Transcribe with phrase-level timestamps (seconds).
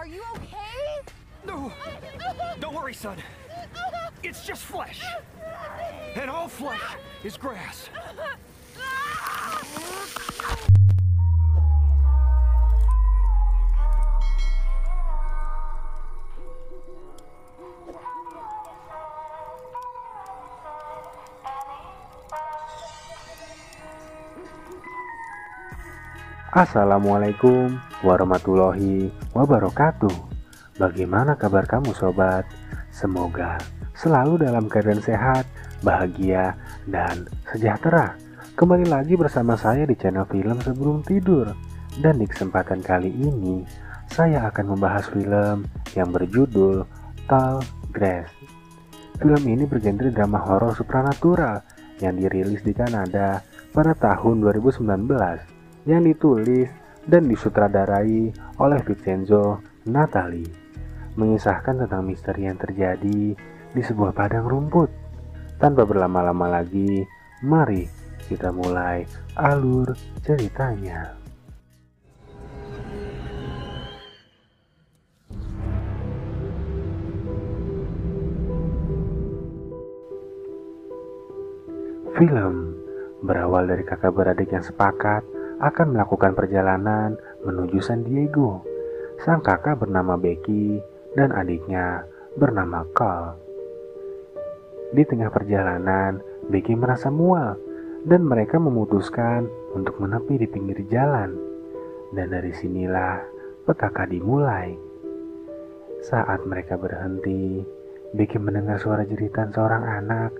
[0.00, 1.12] Are you okay?
[1.46, 1.70] No,
[2.58, 3.18] don't worry, son.
[4.22, 5.02] It's just flesh.
[6.14, 6.80] And all flesh
[7.22, 7.90] is grass.
[26.50, 29.06] Assalamualaikum warahmatullahi
[29.38, 30.10] wabarakatuh.
[30.82, 32.42] Bagaimana kabar kamu, sobat?
[32.90, 33.54] Semoga
[33.94, 35.46] selalu dalam keadaan sehat,
[35.86, 36.58] bahagia,
[36.90, 38.18] dan sejahtera.
[38.58, 41.54] Kembali lagi bersama saya di channel film sebelum tidur.
[42.02, 43.62] Dan di kesempatan kali ini,
[44.10, 46.82] saya akan membahas film yang berjudul
[47.30, 47.62] Tall
[47.94, 48.26] Grass.
[49.22, 51.62] Film ini bergenre drama horor supranatural
[52.02, 53.38] yang dirilis di Kanada
[53.70, 56.68] pada tahun 2019 yang ditulis
[57.08, 60.44] dan disutradarai oleh Vincenzo Natali,
[61.16, 63.20] mengisahkan tentang misteri yang terjadi
[63.70, 64.90] di sebuah padang rumput.
[65.60, 67.04] Tanpa berlama-lama lagi,
[67.44, 67.88] mari
[68.28, 69.04] kita mulai
[69.36, 69.92] alur
[70.24, 71.16] ceritanya.
[82.20, 82.76] Film
[83.24, 85.24] berawal dari kakak beradik yang sepakat
[85.60, 88.64] akan melakukan perjalanan menuju San Diego.
[89.20, 90.80] Sang kakak bernama Becky
[91.12, 92.08] dan adiknya
[92.40, 93.36] bernama Carl.
[94.96, 97.60] Di tengah perjalanan, Becky merasa mual
[98.08, 99.44] dan mereka memutuskan
[99.76, 101.36] untuk menepi di pinggir jalan.
[102.10, 103.22] Dan dari sinilah
[103.68, 104.74] petaka dimulai.
[106.00, 107.60] Saat mereka berhenti,
[108.16, 110.32] Becky mendengar suara jeritan seorang anak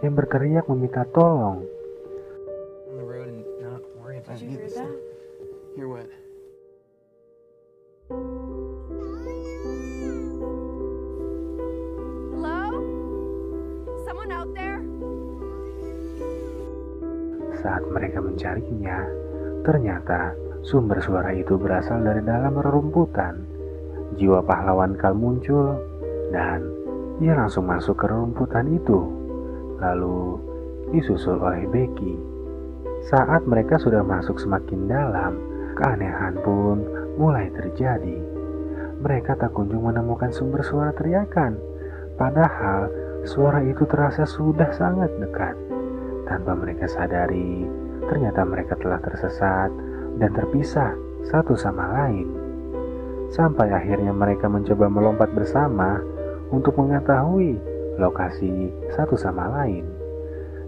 [0.00, 1.77] yang berteriak meminta tolong.
[4.28, 4.92] Did you hear that?
[5.72, 6.04] Hear what?
[12.36, 12.60] Hello?
[14.04, 14.84] Someone out there?
[17.64, 19.00] Saat mereka mencarinya,
[19.64, 23.40] ternyata sumber suara itu berasal dari dalam rerumputan.
[24.20, 25.72] Jiwa pahlawan Kal muncul
[26.36, 26.68] dan
[27.24, 29.08] ia langsung masuk ke rerumputan itu.
[29.80, 30.36] Lalu
[30.92, 32.37] disusul oleh Becky.
[33.08, 35.40] Saat mereka sudah masuk semakin dalam,
[35.80, 36.84] keanehan pun
[37.16, 38.20] mulai terjadi.
[39.00, 41.56] Mereka tak kunjung menemukan sumber suara teriakan,
[42.20, 42.92] padahal
[43.24, 45.56] suara itu terasa sudah sangat dekat.
[46.28, 47.64] Tanpa mereka sadari,
[48.12, 49.72] ternyata mereka telah tersesat
[50.20, 50.92] dan terpisah
[51.32, 52.28] satu sama lain.
[53.32, 55.96] Sampai akhirnya mereka mencoba melompat bersama
[56.52, 57.56] untuk mengetahui
[57.96, 59.88] lokasi satu sama lain.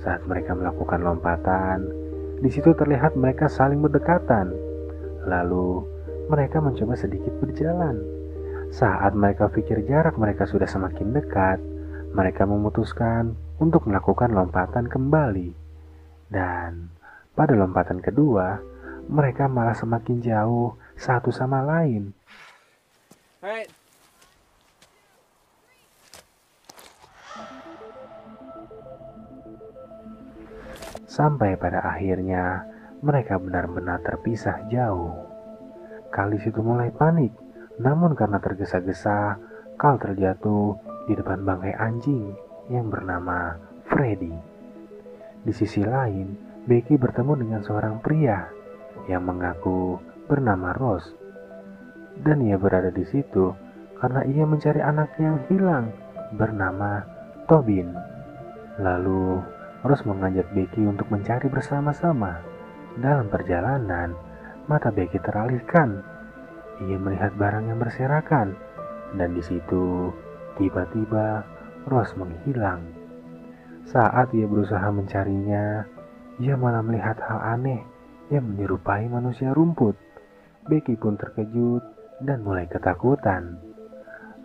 [0.00, 2.01] Saat mereka melakukan lompatan,
[2.42, 4.50] di situ terlihat mereka saling berdekatan.
[5.30, 5.86] Lalu
[6.26, 8.02] mereka mencoba sedikit berjalan.
[8.74, 11.62] Saat mereka pikir jarak mereka sudah semakin dekat,
[12.10, 15.54] mereka memutuskan untuk melakukan lompatan kembali.
[16.26, 16.90] Dan
[17.38, 18.58] pada lompatan kedua,
[19.06, 22.10] mereka malah semakin jauh satu sama lain.
[23.38, 23.81] Alright.
[31.12, 32.64] Sampai pada akhirnya
[33.04, 35.12] mereka benar-benar terpisah jauh.
[36.08, 37.36] Kali situ mulai panik,
[37.76, 39.36] namun karena tergesa-gesa,
[39.76, 40.72] Kal terjatuh
[41.04, 42.32] di depan bangkai anjing
[42.72, 43.60] yang bernama
[43.92, 44.32] Freddy.
[45.44, 46.32] Di sisi lain,
[46.64, 48.48] Becky bertemu dengan seorang pria
[49.04, 51.12] yang mengaku bernama Rose.
[52.24, 53.52] Dan ia berada di situ
[54.00, 55.86] karena ia mencari anaknya yang hilang
[56.40, 57.04] bernama
[57.44, 57.92] Tobin.
[58.80, 59.42] Lalu
[59.82, 62.38] Rose mengajak Becky untuk mencari bersama-sama.
[63.02, 64.14] Dalam perjalanan,
[64.70, 66.06] mata Becky teralihkan.
[66.86, 68.54] Ia melihat barang yang berserakan,
[69.18, 70.14] dan di situ
[70.54, 71.42] tiba-tiba
[71.90, 72.78] Rose menghilang.
[73.90, 75.82] Saat ia berusaha mencarinya,
[76.38, 77.82] ia malah melihat hal aneh
[78.30, 79.98] yang menyerupai manusia rumput.
[80.70, 81.82] Becky pun terkejut
[82.22, 83.58] dan mulai ketakutan.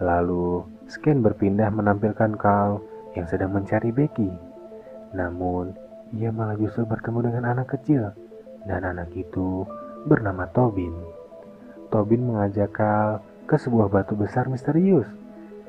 [0.00, 2.80] Lalu, scan berpindah menampilkan Carl
[3.12, 4.55] yang sedang mencari Becky.
[5.14, 5.76] Namun,
[6.14, 8.10] ia malah justru bertemu dengan anak kecil,
[8.66, 9.62] dan anak itu
[10.06, 10.94] bernama Tobin.
[11.90, 15.06] Tobin mengajak Carl ke sebuah batu besar misterius,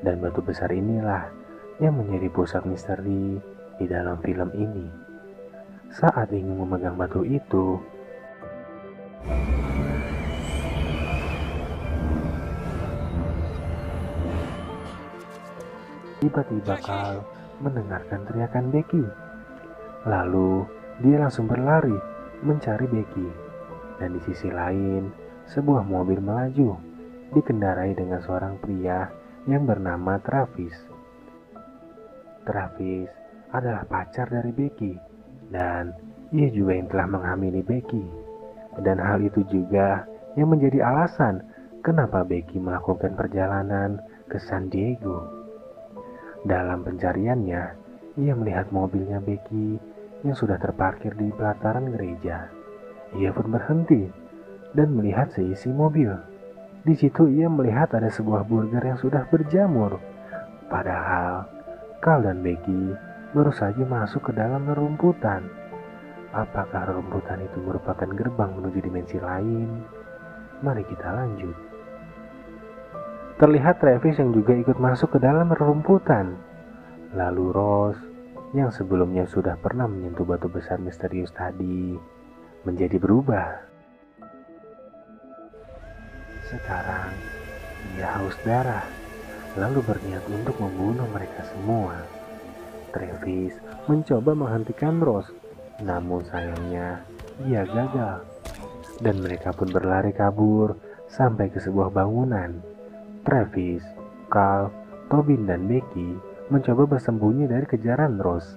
[0.02, 1.30] dan batu besar inilah
[1.78, 3.38] yang menjadi pusat misteri
[3.78, 4.86] di dalam film ini.
[5.94, 7.78] Saat ingin memegang batu itu,
[16.18, 17.22] tiba-tiba Carl
[17.62, 19.27] mendengarkan teriakan Becky.
[20.06, 20.62] Lalu
[21.02, 21.94] dia langsung berlari
[22.46, 23.28] mencari Becky.
[23.98, 25.10] Dan di sisi lain,
[25.50, 26.78] sebuah mobil melaju
[27.34, 29.10] dikendarai dengan seorang pria
[29.50, 30.76] yang bernama Travis.
[32.46, 33.10] Travis
[33.50, 34.94] adalah pacar dari Becky
[35.50, 35.92] dan
[36.30, 38.04] ia juga yang telah menghamili Becky.
[38.78, 40.06] Dan hal itu juga
[40.38, 41.42] yang menjadi alasan
[41.82, 43.98] kenapa Becky melakukan perjalanan
[44.30, 45.26] ke San Diego.
[46.46, 47.62] Dalam pencariannya,
[48.18, 49.80] ia melihat mobilnya Becky
[50.26, 52.50] yang sudah terparkir di pelataran gereja.
[53.14, 54.08] Ia pun berhenti
[54.74, 56.10] dan melihat seisi mobil.
[56.82, 60.00] Di situ ia melihat ada sebuah burger yang sudah berjamur.
[60.68, 61.48] Padahal
[61.98, 62.94] Carl dan Becky
[63.34, 65.44] baru saja masuk ke dalam rerumputan.
[66.32, 69.84] Apakah rerumputan itu merupakan gerbang menuju dimensi lain?
[70.60, 71.56] Mari kita lanjut.
[73.38, 76.34] Terlihat Travis yang juga ikut masuk ke dalam rerumputan.
[77.14, 78.02] Lalu Rose,
[78.56, 81.92] yang sebelumnya sudah pernah menyentuh batu besar misterius tadi,
[82.64, 83.48] menjadi berubah.
[86.48, 87.12] Sekarang,
[88.00, 88.88] ia haus darah,
[89.60, 92.00] lalu berniat untuk membunuh mereka semua.
[92.88, 93.52] Travis
[93.84, 95.28] mencoba menghentikan Rose,
[95.84, 97.04] namun sayangnya
[97.44, 98.24] ia gagal.
[99.04, 100.72] Dan mereka pun berlari kabur
[101.12, 102.56] sampai ke sebuah bangunan.
[103.28, 103.84] Travis,
[104.32, 104.72] Carl,
[105.12, 108.56] Tobin, dan Becky mencoba bersembunyi dari kejaran Rose.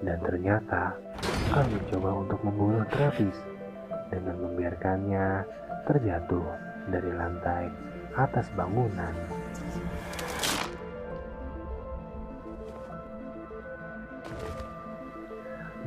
[0.00, 0.96] Dan ternyata
[1.52, 3.36] Carl mencoba untuk membunuh Travis
[4.08, 5.44] dengan membiarkannya
[5.84, 6.44] terjatuh
[6.88, 7.68] dari lantai
[8.16, 9.12] atas bangunan.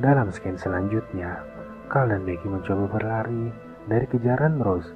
[0.02, 1.38] Dalam scan selanjutnya,
[1.86, 3.54] Carl dan Becky mencoba berlari
[3.86, 4.90] dari kejaran Rose.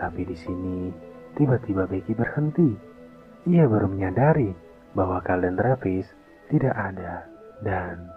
[0.00, 0.88] Tapi di sini,
[1.36, 2.72] tiba-tiba Becky berhenti.
[3.44, 6.08] Ia baru menyadari bahwa Carl dan Travis
[6.48, 7.26] tidak ada.
[7.62, 8.10] Dan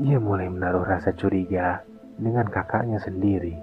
[0.00, 1.82] ia mulai menaruh rasa curiga
[2.16, 3.58] dengan kakaknya sendiri.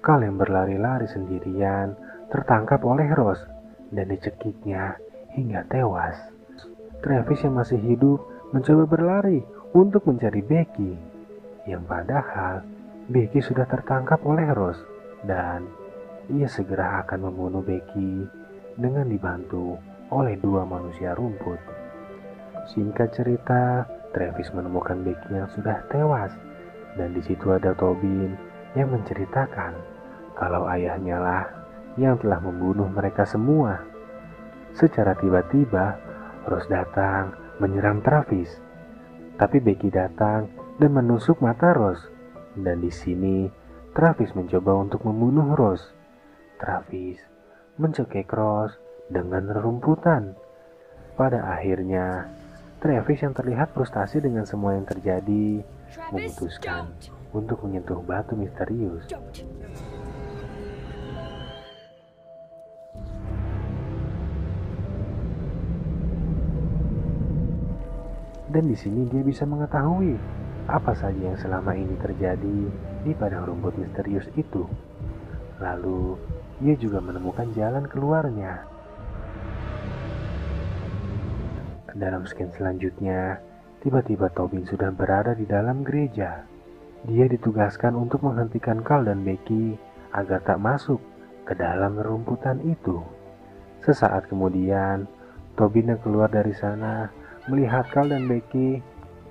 [0.00, 1.92] Carl yang berlari-lari sendirian
[2.32, 3.44] tertangkap oleh Rose
[3.92, 4.96] dan dicekiknya
[5.36, 6.16] hingga tewas.
[7.04, 8.20] Travis yang masih hidup
[8.52, 9.44] mencoba berlari
[9.76, 10.92] untuk mencari Becky,
[11.68, 12.64] yang padahal
[13.06, 14.82] Becky sudah tertangkap oleh Rose
[15.26, 15.68] dan
[16.32, 18.24] ia segera akan membunuh Becky
[18.78, 21.58] dengan dibantu oleh dua manusia rumput.
[22.70, 26.34] Singkat cerita, Travis menemukan Becky yang sudah tewas
[26.98, 28.34] dan di situ ada Tobin
[28.74, 29.78] yang menceritakan
[30.34, 31.46] kalau ayahnya lah
[31.94, 33.82] yang telah membunuh mereka semua.
[34.74, 35.98] Secara tiba-tiba,
[36.46, 38.70] Rose datang menyerang Travis
[39.40, 42.12] tapi Becky datang dan menusuk mata Rose.
[42.52, 43.48] Dan di sini
[43.96, 45.96] Travis mencoba untuk membunuh Rose.
[46.60, 47.16] Travis
[47.80, 48.76] mencekik Rose
[49.10, 50.38] dengan rerumputan.
[51.18, 52.30] Pada akhirnya,
[52.80, 55.60] Travis yang terlihat frustasi dengan semua yang terjadi
[56.08, 56.88] memutuskan
[57.36, 59.04] untuk menyentuh batu misterius.
[68.50, 70.18] dan di sini dia bisa mengetahui
[70.66, 72.58] apa saja yang selama ini terjadi
[73.06, 74.66] di padang rumput misterius itu.
[75.62, 76.18] Lalu,
[76.62, 78.66] ia juga menemukan jalan keluarnya.
[81.90, 83.42] Dalam scan selanjutnya,
[83.82, 86.46] tiba-tiba Tobin sudah berada di dalam gereja.
[87.02, 89.74] Dia ditugaskan untuk menghentikan Carl dan Becky
[90.14, 91.02] agar tak masuk
[91.42, 93.02] ke dalam rumputan itu.
[93.82, 95.10] Sesaat kemudian,
[95.58, 97.10] Tobin yang keluar dari sana
[97.50, 98.78] melihat Carl dan Becky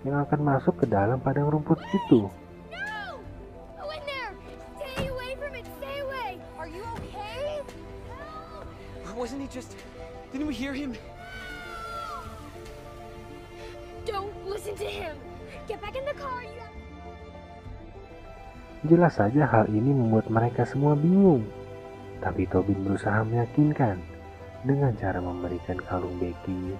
[0.03, 2.27] yang akan masuk ke dalam padang rumput itu.
[2.67, 3.23] No!
[3.79, 4.35] Go in there!
[4.75, 5.67] Stay away from it!
[5.79, 6.43] Stay away!
[6.59, 7.63] Are you okay?
[9.07, 9.15] Help!
[9.15, 9.79] Wasn't he just.
[10.35, 10.95] Didn't we hear him?
[14.69, 15.15] Listen to him!
[15.67, 16.45] Get back in the car!
[16.45, 16.77] You have...
[18.85, 21.43] Jelas saja hal ini membuat mereka semua bingung.
[22.21, 23.99] Tapi Tobin berusaha meyakinkan
[24.63, 26.75] dengan cara memberikan kalung Becky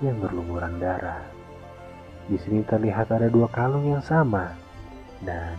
[0.00, 1.24] yang berlumuran darah.
[2.30, 4.54] Di sini terlihat ada dua kalung yang sama,
[5.26, 5.58] dan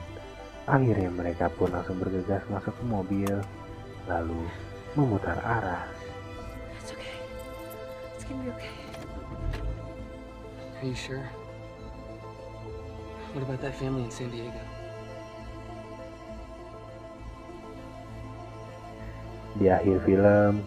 [0.65, 3.33] akhirnya mereka pun langsung bergegas masuk ke mobil,
[4.07, 4.41] lalu
[4.95, 5.85] memutar arah.
[6.79, 7.17] It's okay.
[8.15, 8.73] It's gonna be okay.
[10.81, 11.42] Are you sure?
[13.33, 14.61] What about that family in San Diego?
[19.57, 20.61] Di akhir film,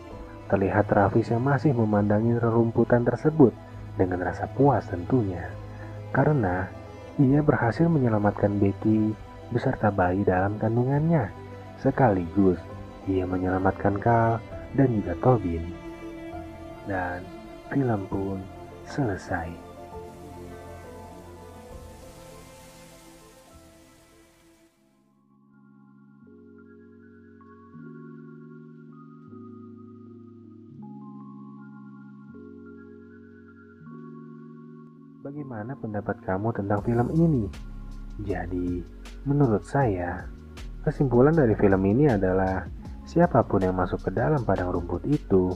[0.50, 3.54] terlihat Travis yang masih memandangi rerumputan tersebut
[3.94, 5.46] dengan rasa puas tentunya.
[6.10, 6.66] Karena
[7.22, 9.14] ia berhasil menyelamatkan Becky
[9.54, 11.30] beserta bayi dalam kandungannya.
[11.78, 12.58] Sekaligus
[13.06, 14.42] ia menyelamatkan Carl
[14.74, 15.70] dan juga Tobin.
[16.90, 17.22] Dan
[17.70, 18.38] film pun
[18.90, 19.65] selesai.
[35.26, 37.50] Bagaimana pendapat kamu tentang film ini?
[38.22, 38.78] Jadi,
[39.26, 40.22] menurut saya,
[40.86, 42.62] kesimpulan dari film ini adalah
[43.02, 45.50] siapa pun yang masuk ke dalam padang rumput itu,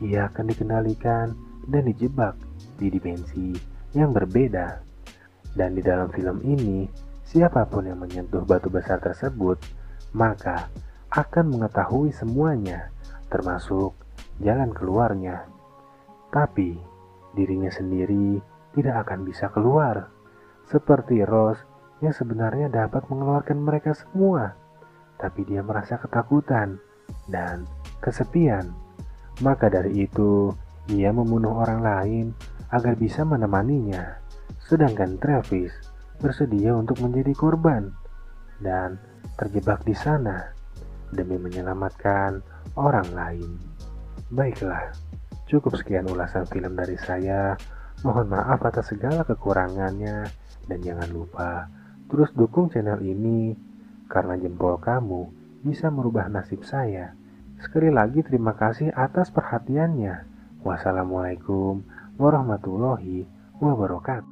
[0.00, 1.36] ia akan dikendalikan
[1.68, 2.40] dan dijebak
[2.80, 3.52] di dimensi
[3.92, 4.80] yang berbeda.
[5.52, 6.88] Dan di dalam film ini,
[7.20, 9.60] siapa pun yang menyentuh batu besar tersebut,
[10.16, 10.72] maka
[11.12, 12.88] akan mengetahui semuanya,
[13.28, 13.92] termasuk
[14.40, 15.44] jalan keluarnya.
[16.32, 16.80] Tapi,
[17.36, 20.08] dirinya sendiri tidak akan bisa keluar.
[20.68, 21.60] Seperti Rose
[22.00, 24.56] yang sebenarnya dapat mengeluarkan mereka semua.
[25.20, 26.80] Tapi dia merasa ketakutan
[27.30, 27.68] dan
[28.02, 28.74] kesepian.
[29.40, 30.50] Maka dari itu,
[30.90, 32.26] ia membunuh orang lain
[32.74, 34.18] agar bisa menemaninya.
[34.66, 35.70] Sedangkan Travis
[36.18, 37.92] bersedia untuk menjadi korban
[38.62, 38.96] dan
[39.36, 40.54] terjebak di sana
[41.12, 42.40] demi menyelamatkan
[42.78, 43.50] orang lain.
[44.32, 44.96] Baiklah,
[45.44, 47.52] cukup sekian ulasan film dari saya.
[48.02, 50.26] Mohon maaf atas segala kekurangannya
[50.66, 51.70] dan jangan lupa
[52.10, 53.54] terus dukung channel ini
[54.10, 55.30] karena jempol kamu
[55.62, 57.14] bisa merubah nasib saya.
[57.62, 60.26] Sekali lagi terima kasih atas perhatiannya.
[60.66, 61.86] Wassalamualaikum
[62.18, 63.24] warahmatullahi
[63.62, 64.31] wabarakatuh.